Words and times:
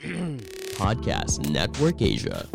Podcast 0.80 1.44
Network 1.52 2.00
Asia. 2.00 2.48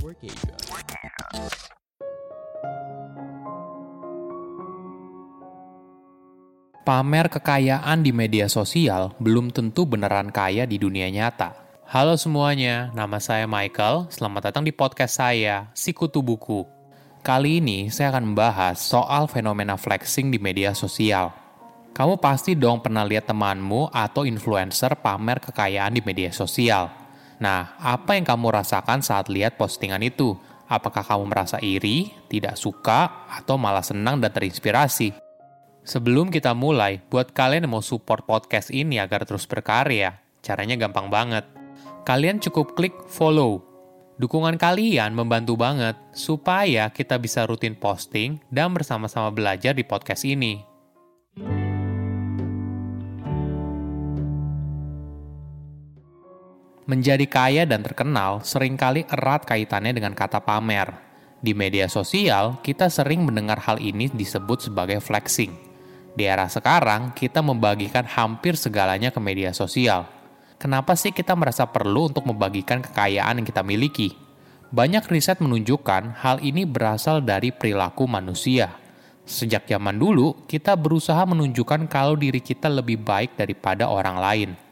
Pamer 6.82 7.30
kekayaan 7.30 8.02
di 8.02 8.10
media 8.10 8.50
sosial 8.50 9.14
belum 9.22 9.54
tentu 9.54 9.86
beneran 9.86 10.34
kaya 10.34 10.66
di 10.66 10.82
dunia 10.82 11.06
nyata. 11.14 11.54
Halo 11.86 12.18
semuanya, 12.18 12.90
nama 12.98 13.22
saya 13.22 13.46
Michael. 13.46 14.10
Selamat 14.10 14.50
datang 14.50 14.66
di 14.66 14.74
podcast 14.74 15.22
saya, 15.22 15.70
Sikutu 15.78 16.26
Buku. 16.26 16.66
Kali 17.22 17.62
ini 17.62 17.94
saya 17.94 18.10
akan 18.10 18.34
membahas 18.34 18.82
soal 18.82 19.30
fenomena 19.30 19.78
flexing 19.78 20.34
di 20.34 20.42
media 20.42 20.74
sosial. 20.74 21.30
Kamu 21.94 22.18
pasti 22.18 22.58
dong 22.58 22.82
pernah 22.82 23.06
lihat 23.06 23.30
temanmu 23.30 23.94
atau 23.94 24.26
influencer 24.26 24.98
pamer 24.98 25.38
kekayaan 25.38 25.94
di 25.94 26.02
media 26.02 26.34
sosial. 26.34 27.05
Nah, 27.40 27.76
apa 27.80 28.16
yang 28.16 28.24
kamu 28.24 28.64
rasakan 28.64 29.04
saat 29.04 29.28
lihat 29.28 29.60
postingan 29.60 30.00
itu? 30.04 30.36
Apakah 30.66 31.06
kamu 31.06 31.30
merasa 31.30 31.62
iri, 31.62 32.10
tidak 32.32 32.58
suka, 32.58 33.28
atau 33.30 33.60
malah 33.60 33.86
senang 33.86 34.18
dan 34.18 34.34
terinspirasi? 34.34 35.14
Sebelum 35.86 36.34
kita 36.34 36.58
mulai, 36.58 36.98
buat 37.14 37.30
kalian 37.30 37.70
yang 37.70 37.78
mau 37.78 37.86
support 37.86 38.26
podcast 38.26 38.74
ini 38.74 38.98
agar 38.98 39.22
terus 39.30 39.46
berkarya, 39.46 40.18
caranya 40.42 40.74
gampang 40.74 41.14
banget. 41.14 41.46
Kalian 42.02 42.42
cukup 42.42 42.74
klik 42.74 42.98
follow. 43.06 43.62
Dukungan 44.18 44.58
kalian 44.58 45.14
membantu 45.14 45.54
banget 45.60 45.94
supaya 46.16 46.90
kita 46.90 47.22
bisa 47.22 47.46
rutin 47.46 47.78
posting 47.78 48.42
dan 48.50 48.74
bersama-sama 48.74 49.30
belajar 49.30 49.78
di 49.78 49.86
podcast 49.86 50.26
ini. 50.26 50.75
Menjadi 56.86 57.26
kaya 57.26 57.66
dan 57.66 57.82
terkenal 57.82 58.46
sering 58.46 58.78
kali 58.78 59.10
erat 59.10 59.42
kaitannya 59.42 59.90
dengan 59.90 60.14
kata 60.14 60.38
pamer. 60.38 60.94
Di 61.42 61.58
media 61.58 61.90
sosial, 61.90 62.62
kita 62.62 62.94
sering 62.94 63.26
mendengar 63.26 63.58
hal 63.66 63.82
ini 63.82 64.06
disebut 64.06 64.70
sebagai 64.70 65.02
flexing. 65.02 65.50
Di 66.14 66.30
era 66.30 66.46
sekarang, 66.46 67.10
kita 67.18 67.42
membagikan 67.42 68.06
hampir 68.06 68.54
segalanya 68.54 69.10
ke 69.10 69.18
media 69.18 69.50
sosial. 69.50 70.06
Kenapa 70.62 70.94
sih 70.94 71.10
kita 71.10 71.34
merasa 71.34 71.66
perlu 71.66 72.14
untuk 72.14 72.30
membagikan 72.30 72.86
kekayaan 72.86 73.42
yang 73.42 73.48
kita 73.50 73.66
miliki? 73.66 74.14
Banyak 74.70 75.10
riset 75.10 75.42
menunjukkan 75.42 76.22
hal 76.22 76.38
ini 76.46 76.70
berasal 76.70 77.26
dari 77.26 77.50
perilaku 77.50 78.06
manusia. 78.06 78.78
Sejak 79.26 79.66
zaman 79.66 79.98
dulu, 79.98 80.46
kita 80.46 80.78
berusaha 80.78 81.26
menunjukkan 81.26 81.90
kalau 81.90 82.14
diri 82.14 82.46
kita 82.46 82.70
lebih 82.70 83.02
baik 83.02 83.34
daripada 83.42 83.90
orang 83.90 84.22
lain. 84.22 84.65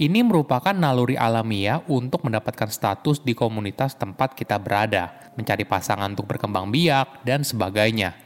Ini 0.00 0.24
merupakan 0.24 0.72
naluri 0.72 1.12
alamiah 1.20 1.84
untuk 1.84 2.24
mendapatkan 2.24 2.72
status 2.72 3.20
di 3.20 3.36
komunitas 3.36 3.92
tempat 4.00 4.32
kita 4.32 4.56
berada, 4.56 5.12
mencari 5.36 5.68
pasangan 5.68 6.16
untuk 6.16 6.24
berkembang 6.24 6.72
biak, 6.72 7.20
dan 7.20 7.44
sebagainya. 7.44 8.16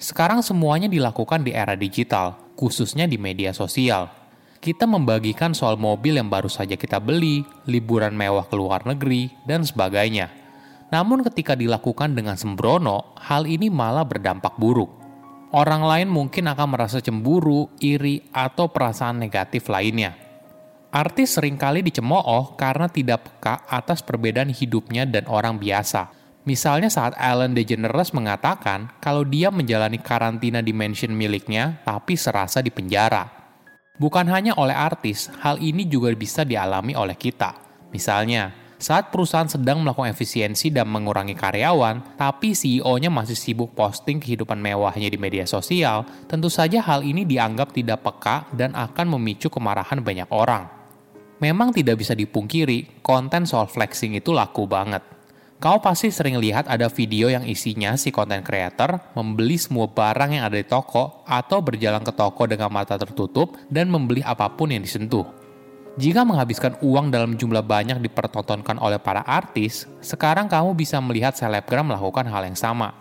Sekarang 0.00 0.40
semuanya 0.40 0.88
dilakukan 0.88 1.44
di 1.44 1.52
era 1.52 1.76
digital, 1.76 2.32
khususnya 2.56 3.04
di 3.04 3.20
media 3.20 3.52
sosial. 3.52 4.08
Kita 4.56 4.88
membagikan 4.88 5.52
soal 5.52 5.76
mobil 5.76 6.16
yang 6.16 6.32
baru 6.32 6.48
saja 6.48 6.80
kita 6.80 6.96
beli, 6.96 7.44
liburan 7.68 8.16
mewah 8.16 8.48
ke 8.48 8.56
luar 8.56 8.88
negeri, 8.88 9.28
dan 9.44 9.68
sebagainya. 9.68 10.32
Namun 10.88 11.20
ketika 11.28 11.52
dilakukan 11.52 12.16
dengan 12.16 12.40
sembrono, 12.40 13.12
hal 13.20 13.44
ini 13.44 13.68
malah 13.68 14.08
berdampak 14.08 14.56
buruk. 14.56 14.88
Orang 15.52 15.84
lain 15.84 16.08
mungkin 16.08 16.48
akan 16.48 16.72
merasa 16.72 17.04
cemburu, 17.04 17.68
iri, 17.84 18.24
atau 18.32 18.72
perasaan 18.72 19.20
negatif 19.20 19.68
lainnya. 19.68 20.27
Artis 20.88 21.36
sering 21.36 21.60
kali 21.60 21.84
dicemooh 21.84 22.56
karena 22.56 22.88
tidak 22.88 23.28
peka 23.28 23.60
atas 23.68 24.00
perbedaan 24.00 24.48
hidupnya 24.48 25.04
dan 25.04 25.28
orang 25.28 25.60
biasa. 25.60 26.08
Misalnya 26.48 26.88
saat 26.88 27.12
Ellen 27.20 27.52
DeGeneres 27.52 28.16
mengatakan 28.16 28.88
kalau 28.96 29.20
dia 29.20 29.52
menjalani 29.52 30.00
karantina 30.00 30.64
di 30.64 30.72
mansion 30.72 31.12
miliknya 31.12 31.84
tapi 31.84 32.16
serasa 32.16 32.64
di 32.64 32.72
penjara. 32.72 33.28
Bukan 34.00 34.32
hanya 34.32 34.56
oleh 34.56 34.72
artis, 34.72 35.28
hal 35.44 35.60
ini 35.60 35.84
juga 35.84 36.08
bisa 36.16 36.40
dialami 36.40 36.96
oleh 36.96 37.20
kita. 37.20 37.52
Misalnya, 37.92 38.56
saat 38.80 39.12
perusahaan 39.12 39.50
sedang 39.50 39.84
melakukan 39.84 40.14
efisiensi 40.14 40.72
dan 40.72 40.88
mengurangi 40.88 41.36
karyawan, 41.36 42.16
tapi 42.16 42.56
CEO-nya 42.56 43.10
masih 43.12 43.36
sibuk 43.36 43.76
posting 43.76 44.22
kehidupan 44.22 44.56
mewahnya 44.56 45.10
di 45.10 45.18
media 45.20 45.44
sosial, 45.44 46.06
tentu 46.30 46.46
saja 46.46 46.80
hal 46.80 47.04
ini 47.04 47.26
dianggap 47.26 47.74
tidak 47.74 48.06
peka 48.06 48.46
dan 48.54 48.72
akan 48.78 49.18
memicu 49.18 49.50
kemarahan 49.50 49.98
banyak 50.00 50.30
orang. 50.30 50.77
Memang 51.38 51.70
tidak 51.70 52.02
bisa 52.02 52.18
dipungkiri, 52.18 53.02
konten 53.02 53.46
soal 53.46 53.70
flexing 53.70 54.18
itu 54.18 54.34
laku 54.34 54.66
banget. 54.66 55.02
Kau 55.58 55.82
pasti 55.82 56.14
sering 56.14 56.38
lihat 56.38 56.70
ada 56.70 56.86
video 56.86 57.26
yang 57.26 57.42
isinya 57.42 57.98
si 57.98 58.14
konten 58.14 58.46
creator 58.46 58.94
membeli 59.18 59.58
semua 59.58 59.90
barang 59.90 60.38
yang 60.38 60.46
ada 60.46 60.54
di 60.54 60.62
toko 60.62 61.26
atau 61.26 61.58
berjalan 61.58 62.02
ke 62.06 62.14
toko 62.14 62.46
dengan 62.46 62.70
mata 62.70 62.94
tertutup 62.94 63.58
dan 63.66 63.90
membeli 63.90 64.22
apa 64.22 64.46
pun 64.54 64.70
yang 64.70 64.82
disentuh. 64.82 65.26
Jika 65.98 66.22
menghabiskan 66.22 66.78
uang 66.78 67.10
dalam 67.10 67.34
jumlah 67.34 67.66
banyak 67.66 67.98
dipertontonkan 67.98 68.78
oleh 68.78 69.02
para 69.02 69.26
artis, 69.26 69.90
sekarang 69.98 70.46
kamu 70.46 70.78
bisa 70.78 71.02
melihat 71.02 71.34
selebgram 71.34 71.90
melakukan 71.90 72.30
hal 72.30 72.46
yang 72.46 72.54
sama. 72.54 72.94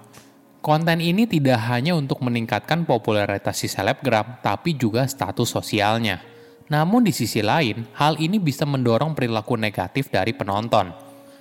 Konten 0.65 0.97
ini 0.97 1.29
tidak 1.29 1.61
hanya 1.69 1.93
untuk 1.93 2.25
meningkatkan 2.25 2.89
popularitas 2.89 3.53
si 3.53 3.69
selebgram, 3.69 4.41
tapi 4.41 4.73
juga 4.73 5.05
status 5.05 5.45
sosialnya. 5.45 6.36
Namun 6.67 7.07
di 7.07 7.15
sisi 7.15 7.39
lain, 7.39 7.87
hal 7.95 8.19
ini 8.19 8.43
bisa 8.43 8.67
mendorong 8.67 9.15
perilaku 9.15 9.55
negatif 9.55 10.11
dari 10.11 10.35
penonton. 10.35 10.91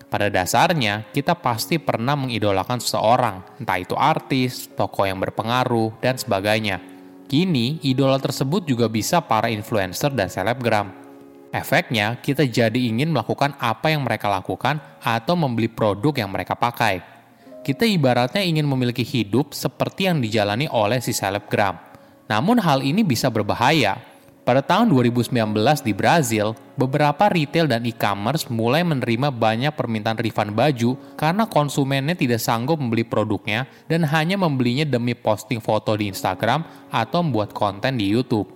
Pada 0.06 0.30
dasarnya, 0.30 1.10
kita 1.10 1.34
pasti 1.34 1.82
pernah 1.82 2.14
mengidolakan 2.14 2.78
seseorang, 2.78 3.58
entah 3.58 3.78
itu 3.82 3.98
artis, 3.98 4.70
tokoh 4.70 5.02
yang 5.02 5.18
berpengaruh, 5.18 5.98
dan 5.98 6.14
sebagainya. 6.14 6.78
Kini, 7.26 7.82
idola 7.82 8.22
tersebut 8.22 8.70
juga 8.70 8.86
bisa 8.86 9.18
para 9.18 9.50
influencer 9.50 10.14
dan 10.14 10.30
selebgram. 10.30 10.94
Efeknya, 11.50 12.22
kita 12.22 12.46
jadi 12.46 12.78
ingin 12.78 13.10
melakukan 13.10 13.58
apa 13.58 13.90
yang 13.90 14.06
mereka 14.06 14.30
lakukan 14.30 14.78
atau 15.02 15.34
membeli 15.34 15.66
produk 15.66 16.14
yang 16.14 16.30
mereka 16.30 16.54
pakai. 16.54 17.02
Kita 17.66 17.82
ibaratnya 17.82 18.46
ingin 18.46 18.62
memiliki 18.62 19.02
hidup 19.02 19.50
seperti 19.50 20.06
yang 20.06 20.22
dijalani 20.22 20.70
oleh 20.70 21.02
si 21.02 21.10
selebgram. 21.10 21.74
Namun 22.30 22.62
hal 22.62 22.78
ini 22.86 23.02
bisa 23.02 23.26
berbahaya, 23.26 23.98
pada 24.46 24.62
tahun 24.62 24.94
2019 24.94 25.34
di 25.82 25.90
Brazil, 25.90 26.54
beberapa 26.78 27.26
retail 27.26 27.66
dan 27.66 27.82
e-commerce 27.82 28.46
mulai 28.46 28.86
menerima 28.86 29.34
banyak 29.34 29.74
permintaan 29.74 30.22
refund 30.22 30.54
baju 30.54 30.94
karena 31.18 31.50
konsumennya 31.50 32.14
tidak 32.14 32.38
sanggup 32.38 32.78
membeli 32.78 33.02
produknya 33.02 33.66
dan 33.90 34.06
hanya 34.06 34.38
membelinya 34.38 34.86
demi 34.86 35.18
posting 35.18 35.58
foto 35.58 35.98
di 35.98 36.06
Instagram 36.14 36.62
atau 36.94 37.26
membuat 37.26 37.50
konten 37.58 37.98
di 37.98 38.06
YouTube. 38.06 38.46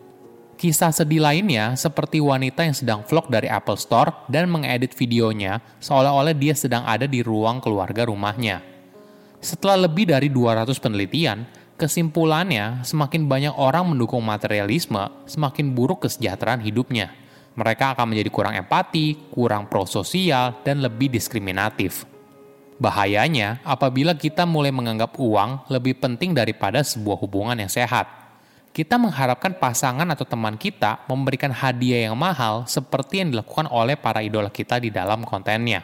Kisah 0.54 0.94
sedih 0.94 1.26
lainnya 1.26 1.74
seperti 1.74 2.22
wanita 2.22 2.62
yang 2.62 2.76
sedang 2.78 3.00
vlog 3.02 3.26
dari 3.26 3.50
Apple 3.50 3.74
Store 3.74 4.30
dan 4.30 4.46
mengedit 4.46 4.94
videonya 4.94 5.58
seolah-olah 5.82 6.38
dia 6.38 6.54
sedang 6.54 6.86
ada 6.86 7.10
di 7.10 7.18
ruang 7.18 7.58
keluarga 7.58 8.06
rumahnya. 8.06 8.62
Setelah 9.42 9.90
lebih 9.90 10.06
dari 10.06 10.30
200 10.30 10.70
penelitian, 10.78 11.42
Kesimpulannya, 11.80 12.84
semakin 12.84 13.24
banyak 13.24 13.56
orang 13.56 13.88
mendukung 13.88 14.20
materialisme, 14.20 15.00
semakin 15.24 15.72
buruk 15.72 16.04
kesejahteraan 16.04 16.60
hidupnya. 16.60 17.08
Mereka 17.56 17.96
akan 17.96 18.12
menjadi 18.12 18.28
kurang 18.28 18.52
empati, 18.52 19.32
kurang 19.32 19.64
prososial, 19.64 20.60
dan 20.60 20.84
lebih 20.84 21.08
diskriminatif. 21.08 22.04
Bahayanya, 22.76 23.64
apabila 23.64 24.12
kita 24.12 24.44
mulai 24.44 24.68
menganggap 24.68 25.16
uang 25.16 25.72
lebih 25.72 25.96
penting 25.96 26.36
daripada 26.36 26.84
sebuah 26.84 27.16
hubungan 27.16 27.56
yang 27.56 27.72
sehat. 27.72 28.12
Kita 28.76 29.00
mengharapkan 29.00 29.56
pasangan 29.56 30.06
atau 30.12 30.28
teman 30.28 30.60
kita 30.60 31.08
memberikan 31.08 31.48
hadiah 31.48 32.12
yang 32.12 32.14
mahal 32.14 32.68
seperti 32.68 33.24
yang 33.24 33.32
dilakukan 33.32 33.72
oleh 33.72 33.96
para 33.96 34.20
idola 34.20 34.52
kita 34.52 34.76
di 34.76 34.92
dalam 34.92 35.24
kontennya. 35.24 35.80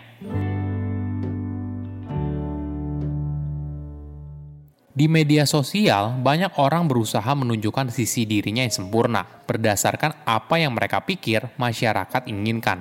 Di 4.96 5.12
media 5.12 5.44
sosial, 5.44 6.16
banyak 6.25 6.56
orang 6.56 6.88
berusaha 6.88 7.28
menunjukkan 7.37 7.93
sisi 7.93 8.25
dirinya 8.25 8.64
yang 8.64 8.72
sempurna 8.72 9.28
berdasarkan 9.44 10.25
apa 10.25 10.56
yang 10.56 10.72
mereka 10.72 11.04
pikir 11.04 11.52
masyarakat 11.60 12.25
inginkan. 12.32 12.81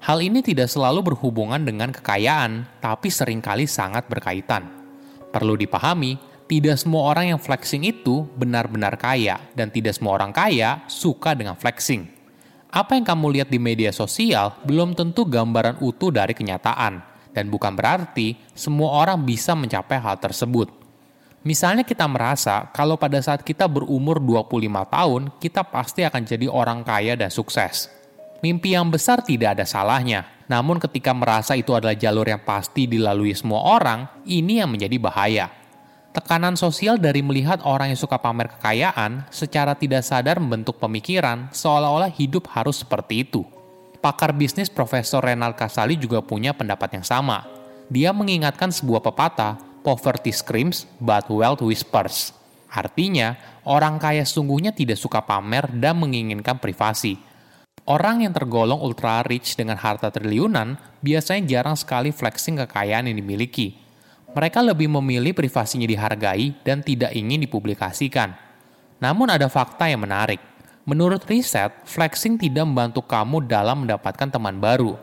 Hal 0.00 0.24
ini 0.24 0.40
tidak 0.40 0.72
selalu 0.72 1.12
berhubungan 1.12 1.60
dengan 1.60 1.92
kekayaan, 1.92 2.80
tapi 2.80 3.12
sering 3.12 3.44
kali 3.44 3.68
sangat 3.68 4.08
berkaitan. 4.08 4.64
Perlu 5.28 5.60
dipahami, 5.60 6.16
tidak 6.48 6.80
semua 6.80 7.12
orang 7.12 7.36
yang 7.36 7.40
flexing 7.44 7.84
itu 7.84 8.24
benar-benar 8.32 8.96
kaya, 8.96 9.36
dan 9.52 9.68
tidak 9.68 9.92
semua 9.92 10.16
orang 10.16 10.32
kaya 10.32 10.88
suka 10.88 11.36
dengan 11.36 11.60
flexing. 11.60 12.08
Apa 12.72 12.96
yang 12.96 13.04
kamu 13.04 13.28
lihat 13.28 13.52
di 13.52 13.60
media 13.60 13.92
sosial 13.92 14.56
belum 14.64 14.96
tentu 14.96 15.28
gambaran 15.28 15.84
utuh 15.84 16.08
dari 16.08 16.32
kenyataan, 16.32 17.04
dan 17.36 17.44
bukan 17.52 17.76
berarti 17.76 18.40
semua 18.56 19.04
orang 19.04 19.20
bisa 19.20 19.52
mencapai 19.52 20.00
hal 20.00 20.16
tersebut 20.16 20.81
Misalnya 21.42 21.82
kita 21.82 22.06
merasa 22.06 22.70
kalau 22.70 22.94
pada 22.94 23.18
saat 23.18 23.42
kita 23.42 23.66
berumur 23.66 24.22
25 24.22 24.46
tahun, 24.86 25.22
kita 25.42 25.66
pasti 25.66 26.06
akan 26.06 26.22
jadi 26.22 26.46
orang 26.46 26.86
kaya 26.86 27.18
dan 27.18 27.34
sukses. 27.34 27.90
Mimpi 28.42 28.78
yang 28.78 28.90
besar 28.90 29.22
tidak 29.22 29.58
ada 29.58 29.66
salahnya, 29.66 30.26
Namun 30.52 30.76
ketika 30.76 31.16
merasa 31.16 31.56
itu 31.56 31.72
adalah 31.72 31.96
jalur 31.96 32.28
yang 32.28 32.42
pasti 32.44 32.84
dilalui 32.84 33.32
semua 33.32 33.72
orang, 33.72 34.04
ini 34.28 34.60
yang 34.60 34.68
menjadi 34.68 35.00
bahaya. 35.00 35.46
Tekanan 36.12 36.60
sosial 36.60 37.00
dari 37.00 37.24
melihat 37.24 37.64
orang 37.64 37.88
yang 37.88 37.96
suka 37.96 38.20
pamer 38.20 38.52
kekayaan 38.52 39.24
secara 39.32 39.72
tidak 39.72 40.04
sadar 40.04 40.36
membentuk 40.36 40.76
pemikiran 40.76 41.48
seolah-olah 41.56 42.12
hidup 42.12 42.52
harus 42.52 42.84
seperti 42.84 43.24
itu. 43.24 43.48
Pakar 44.04 44.36
bisnis 44.36 44.68
Profesor 44.68 45.24
Renal 45.24 45.56
Kasali 45.56 45.96
juga 45.96 46.20
punya 46.20 46.52
pendapat 46.52 47.00
yang 47.00 47.06
sama. 47.06 47.48
Dia 47.88 48.12
mengingatkan 48.12 48.68
sebuah 48.68 49.00
pepatah, 49.00 49.56
poverty 49.82 50.30
screams 50.30 50.86
but 51.02 51.26
wealth 51.28 51.60
whispers. 51.60 52.30
Artinya, 52.72 53.36
orang 53.68 54.00
kaya 54.00 54.24
sungguhnya 54.24 54.72
tidak 54.72 54.96
suka 54.96 55.20
pamer 55.20 55.68
dan 55.76 56.00
menginginkan 56.00 56.56
privasi. 56.56 57.20
Orang 57.84 58.22
yang 58.22 58.32
tergolong 58.32 58.78
ultra 58.78 59.20
rich 59.26 59.58
dengan 59.58 59.76
harta 59.76 60.08
triliunan 60.08 60.78
biasanya 61.02 61.42
jarang 61.44 61.76
sekali 61.76 62.14
flexing 62.14 62.62
kekayaan 62.62 63.10
yang 63.10 63.18
dimiliki 63.18 63.82
mereka 64.32 64.64
lebih 64.64 64.88
memilih 64.88 65.36
privasinya 65.36 65.84
dihargai 65.84 66.56
dan 66.64 66.80
tidak 66.80 67.12
ingin 67.12 67.44
dipublikasikan. 67.44 68.32
Namun 68.96 69.28
ada 69.28 69.44
fakta 69.52 69.92
yang 69.92 70.08
menarik. 70.08 70.40
Menurut 70.88 71.22
riset, 71.28 71.70
flexing 71.84 72.40
tidak 72.40 72.64
membantu 72.64 73.04
kamu 73.04 73.44
dalam 73.44 73.84
mendapatkan 73.84 74.32
teman 74.32 74.56
baru. 74.56 74.96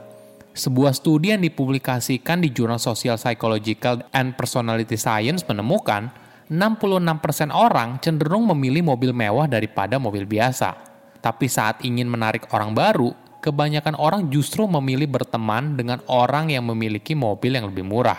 Sebuah 0.49 0.97
studi 0.97 1.29
yang 1.29 1.45
dipublikasikan 1.45 2.41
di 2.41 2.49
jurnal 2.49 2.81
Social 2.81 3.15
Psychological 3.21 4.01
and 4.11 4.33
Personality 4.33 4.97
Science 4.97 5.45
menemukan 5.45 6.09
66% 6.49 7.53
orang 7.53 8.01
cenderung 8.01 8.49
memilih 8.49 8.81
mobil 8.81 9.13
mewah 9.13 9.45
daripada 9.45 10.01
mobil 10.01 10.25
biasa. 10.25 10.73
Tapi 11.21 11.45
saat 11.45 11.85
ingin 11.85 12.09
menarik 12.09 12.49
orang 12.49 12.73
baru, 12.73 13.13
kebanyakan 13.45 13.93
orang 14.01 14.33
justru 14.33 14.65
memilih 14.65 15.05
berteman 15.05 15.77
dengan 15.77 16.01
orang 16.09 16.49
yang 16.49 16.65
memiliki 16.65 17.13
mobil 17.13 17.53
yang 17.53 17.69
lebih 17.69 17.85
murah. 17.85 18.17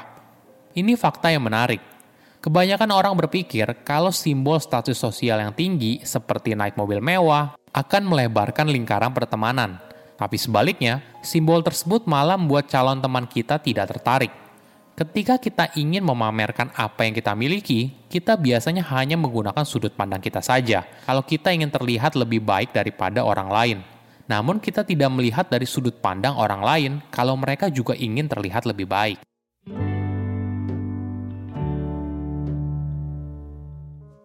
Ini 0.70 0.94
fakta 0.94 1.34
yang 1.34 1.42
menarik. 1.42 1.82
Kebanyakan 2.40 2.88
orang 2.94 3.12
berpikir 3.18 3.84
kalau 3.84 4.14
simbol 4.14 4.56
status 4.62 4.96
sosial 4.96 5.42
yang 5.42 5.52
tinggi 5.52 6.00
seperti 6.00 6.56
naik 6.56 6.78
mobil 6.78 7.02
mewah 7.02 7.58
akan 7.74 8.02
melebarkan 8.06 8.70
lingkaran 8.70 9.12
pertemanan. 9.12 9.89
Tapi 10.20 10.36
sebaliknya, 10.36 11.00
simbol 11.24 11.64
tersebut 11.64 12.04
malah 12.04 12.36
membuat 12.36 12.68
calon 12.68 13.00
teman 13.00 13.24
kita 13.24 13.56
tidak 13.56 13.88
tertarik. 13.88 14.28
Ketika 14.92 15.40
kita 15.40 15.72
ingin 15.80 16.04
memamerkan 16.04 16.68
apa 16.76 17.08
yang 17.08 17.16
kita 17.16 17.32
miliki, 17.32 17.88
kita 18.12 18.36
biasanya 18.36 18.84
hanya 18.92 19.16
menggunakan 19.16 19.64
sudut 19.64 19.96
pandang 19.96 20.20
kita 20.20 20.44
saja. 20.44 20.84
Kalau 21.08 21.24
kita 21.24 21.56
ingin 21.56 21.72
terlihat 21.72 22.20
lebih 22.20 22.44
baik 22.44 22.76
daripada 22.76 23.24
orang 23.24 23.48
lain, 23.48 23.78
namun 24.28 24.60
kita 24.60 24.84
tidak 24.84 25.08
melihat 25.08 25.48
dari 25.48 25.64
sudut 25.64 25.96
pandang 26.04 26.36
orang 26.36 26.60
lain 26.60 26.92
kalau 27.08 27.32
mereka 27.40 27.72
juga 27.72 27.96
ingin 27.96 28.28
terlihat 28.28 28.68
lebih 28.68 28.84
baik. 28.84 29.24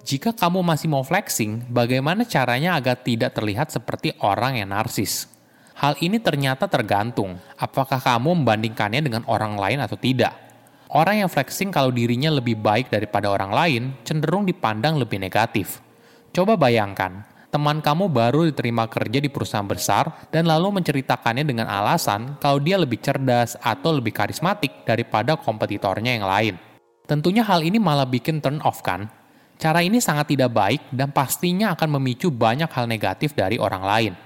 Jika 0.03 0.35
kamu 0.35 0.59
masih 0.59 0.91
mau 0.91 1.07
flexing, 1.07 1.71
bagaimana 1.71 2.27
caranya 2.27 2.75
agar 2.75 2.99
tidak 2.99 3.31
terlihat 3.31 3.71
seperti 3.71 4.11
orang 4.19 4.59
yang 4.59 4.75
narsis? 4.75 5.34
Hal 5.75 5.99
ini 5.99 6.23
ternyata 6.23 6.71
tergantung 6.71 7.35
apakah 7.59 7.99
kamu 7.99 8.31
membandingkannya 8.31 9.03
dengan 9.03 9.23
orang 9.27 9.59
lain 9.59 9.83
atau 9.83 9.99
tidak. 9.99 10.31
Orang 10.87 11.19
yang 11.19 11.27
flexing 11.27 11.67
kalau 11.67 11.91
dirinya 11.91 12.31
lebih 12.31 12.55
baik 12.55 12.87
daripada 12.87 13.27
orang 13.27 13.51
lain 13.51 13.83
cenderung 14.07 14.47
dipandang 14.47 14.95
lebih 14.95 15.19
negatif. 15.19 15.83
Coba 16.31 16.55
bayangkan, 16.55 17.27
teman 17.51 17.83
kamu 17.83 18.07
baru 18.07 18.47
diterima 18.47 18.87
kerja 18.87 19.19
di 19.19 19.27
perusahaan 19.27 19.67
besar 19.67 20.31
dan 20.31 20.47
lalu 20.47 20.79
menceritakannya 20.79 21.43
dengan 21.43 21.67
alasan 21.67 22.39
kalau 22.39 22.63
dia 22.63 22.79
lebih 22.79 23.03
cerdas 23.03 23.59
atau 23.59 23.99
lebih 23.99 24.15
karismatik 24.15 24.87
daripada 24.87 25.35
kompetitornya 25.35 26.15
yang 26.15 26.23
lain. 26.23 26.55
Tentunya 27.03 27.43
hal 27.43 27.59
ini 27.67 27.83
malah 27.83 28.07
bikin 28.07 28.39
turn 28.39 28.63
off 28.63 28.79
kan? 28.79 29.11
Cara 29.59 29.83
ini 29.83 29.99
sangat 29.99 30.31
tidak 30.31 30.55
baik 30.55 30.87
dan 30.95 31.11
pastinya 31.11 31.75
akan 31.75 31.99
memicu 31.99 32.31
banyak 32.31 32.71
hal 32.71 32.87
negatif 32.87 33.35
dari 33.35 33.59
orang 33.59 33.83
lain. 33.83 34.24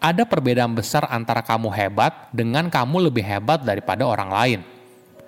Ada 0.00 0.24
perbedaan 0.24 0.72
besar 0.72 1.04
antara 1.12 1.44
kamu 1.44 1.68
hebat 1.76 2.32
dengan 2.32 2.72
kamu 2.72 3.12
lebih 3.12 3.20
hebat 3.20 3.60
daripada 3.60 4.08
orang 4.08 4.32
lain. 4.32 4.60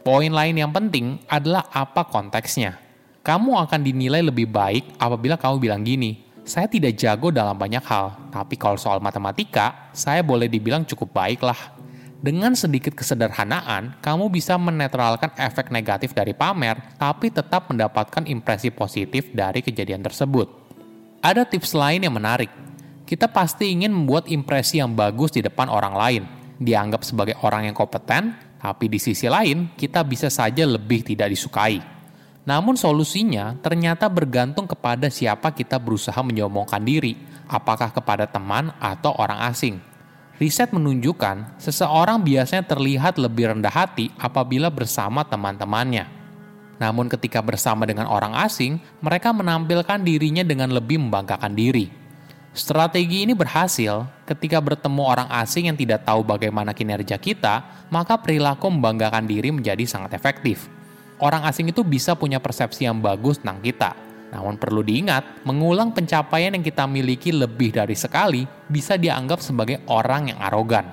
Poin 0.00 0.32
lain 0.32 0.56
yang 0.56 0.72
penting 0.72 1.20
adalah 1.28 1.68
apa 1.68 2.08
konteksnya. 2.08 2.80
Kamu 3.20 3.52
akan 3.68 3.84
dinilai 3.84 4.24
lebih 4.24 4.48
baik 4.48 4.96
apabila 4.96 5.36
kamu 5.36 5.60
bilang 5.60 5.84
gini, 5.84 6.24
saya 6.40 6.72
tidak 6.72 6.96
jago 6.96 7.28
dalam 7.28 7.52
banyak 7.52 7.84
hal, 7.84 8.32
tapi 8.32 8.56
kalau 8.56 8.80
soal 8.80 8.96
matematika, 8.96 9.92
saya 9.92 10.24
boleh 10.24 10.48
dibilang 10.48 10.88
cukup 10.88 11.20
baik 11.20 11.44
lah. 11.44 11.76
Dengan 12.24 12.56
sedikit 12.56 12.96
kesederhanaan, 12.96 14.00
kamu 14.00 14.32
bisa 14.32 14.56
menetralkan 14.56 15.36
efek 15.36 15.68
negatif 15.68 16.16
dari 16.16 16.32
pamer, 16.32 16.80
tapi 16.96 17.28
tetap 17.28 17.68
mendapatkan 17.68 18.24
impresi 18.24 18.72
positif 18.72 19.28
dari 19.36 19.60
kejadian 19.60 20.00
tersebut. 20.00 20.48
Ada 21.20 21.44
tips 21.44 21.76
lain 21.76 22.08
yang 22.08 22.16
menarik. 22.16 22.48
Kita 23.02 23.28
pasti 23.28 23.74
ingin 23.74 23.90
membuat 23.90 24.30
impresi 24.30 24.78
yang 24.78 24.94
bagus 24.94 25.34
di 25.34 25.42
depan 25.42 25.66
orang 25.68 25.94
lain, 25.94 26.22
dianggap 26.62 27.02
sebagai 27.02 27.36
orang 27.42 27.66
yang 27.66 27.76
kompeten, 27.76 28.34
tapi 28.62 28.86
di 28.86 29.02
sisi 29.02 29.26
lain 29.26 29.74
kita 29.74 30.06
bisa 30.06 30.30
saja 30.30 30.62
lebih 30.62 31.02
tidak 31.02 31.34
disukai. 31.34 31.82
Namun 32.42 32.74
solusinya 32.74 33.58
ternyata 33.62 34.10
bergantung 34.10 34.66
kepada 34.66 35.06
siapa 35.10 35.54
kita 35.54 35.78
berusaha 35.78 36.18
menyombongkan 36.22 36.82
diri, 36.82 37.14
apakah 37.46 37.94
kepada 37.94 38.26
teman 38.26 38.74
atau 38.78 39.14
orang 39.18 39.46
asing. 39.50 39.78
Riset 40.42 40.74
menunjukkan 40.74 41.62
seseorang 41.62 42.18
biasanya 42.18 42.66
terlihat 42.66 43.14
lebih 43.14 43.54
rendah 43.54 43.70
hati 43.70 44.10
apabila 44.18 44.74
bersama 44.74 45.22
teman-temannya. 45.22 46.10
Namun 46.82 47.06
ketika 47.06 47.38
bersama 47.38 47.86
dengan 47.86 48.10
orang 48.10 48.34
asing, 48.42 48.82
mereka 48.98 49.30
menampilkan 49.30 50.02
dirinya 50.02 50.42
dengan 50.42 50.74
lebih 50.74 50.98
membanggakan 50.98 51.54
diri. 51.54 52.01
Strategi 52.52 53.24
ini 53.24 53.32
berhasil 53.32 54.04
ketika 54.28 54.60
bertemu 54.60 55.00
orang 55.00 55.28
asing 55.40 55.72
yang 55.72 55.76
tidak 55.80 56.04
tahu 56.04 56.20
bagaimana 56.20 56.76
kinerja 56.76 57.16
kita, 57.16 57.64
maka 57.88 58.20
perilaku 58.20 58.68
membanggakan 58.68 59.24
diri 59.24 59.48
menjadi 59.48 59.80
sangat 59.88 60.12
efektif. 60.12 60.68
Orang 61.16 61.48
asing 61.48 61.72
itu 61.72 61.80
bisa 61.80 62.12
punya 62.12 62.36
persepsi 62.44 62.84
yang 62.84 63.00
bagus 63.00 63.40
tentang 63.40 63.64
kita, 63.64 63.96
namun 64.36 64.60
perlu 64.60 64.84
diingat, 64.84 65.48
mengulang 65.48 65.96
pencapaian 65.96 66.52
yang 66.52 66.60
kita 66.60 66.84
miliki 66.84 67.32
lebih 67.32 67.72
dari 67.72 67.96
sekali 67.96 68.44
bisa 68.68 69.00
dianggap 69.00 69.40
sebagai 69.40 69.80
orang 69.88 70.36
yang 70.36 70.38
arogan. 70.44 70.84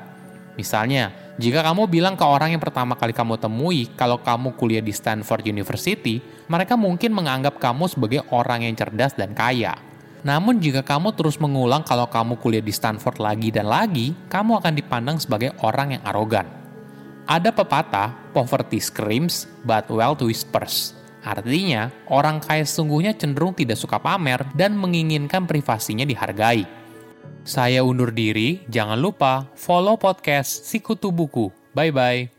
Misalnya, 0.55 1.11
jika 1.35 1.59
kamu 1.59 1.91
bilang 1.91 2.15
ke 2.15 2.23
orang 2.23 2.55
yang 2.55 2.63
pertama 2.63 2.95
kali 2.95 3.11
kamu 3.11 3.35
temui 3.35 3.91
kalau 3.99 4.23
kamu 4.23 4.55
kuliah 4.55 4.83
di 4.83 4.95
Stanford 4.95 5.43
University, 5.43 6.23
mereka 6.47 6.79
mungkin 6.79 7.11
menganggap 7.11 7.59
kamu 7.59 7.91
sebagai 7.91 8.23
orang 8.31 8.63
yang 8.63 8.79
cerdas 8.79 9.11
dan 9.11 9.35
kaya. 9.35 9.88
Namun 10.23 10.59
jika 10.59 10.83
kamu 10.83 11.15
terus 11.15 11.39
mengulang 11.39 11.83
kalau 11.87 12.07
kamu 12.11 12.35
kuliah 12.43 12.63
di 12.63 12.75
Stanford 12.75 13.23
lagi 13.23 13.49
dan 13.55 13.71
lagi, 13.71 14.11
kamu 14.27 14.59
akan 14.59 14.73
dipandang 14.75 15.17
sebagai 15.19 15.55
orang 15.63 15.95
yang 15.95 16.03
arogan. 16.03 16.47
Ada 17.29 17.53
pepatah, 17.53 18.33
poverty 18.33 18.81
screams 18.81 19.45
but 19.63 19.87
wealth 19.87 20.25
whispers. 20.25 20.97
Artinya, 21.21 21.91
orang 22.07 22.39
kaya 22.39 22.63
sesungguhnya 22.63 23.15
cenderung 23.15 23.51
tidak 23.51 23.77
suka 23.77 23.99
pamer 23.99 24.43
dan 24.55 24.75
menginginkan 24.75 25.43
privasinya 25.43 26.07
dihargai. 26.07 26.63
Saya 27.43 27.83
undur 27.83 28.11
diri, 28.11 28.63
jangan 28.67 28.99
lupa 28.99 29.47
follow 29.55 29.95
podcast 29.99 30.67
Sikutu 30.67 31.11
Buku. 31.11 31.51
Bye-bye. 31.75 32.38